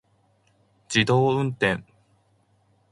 [0.89, 1.83] 自動運転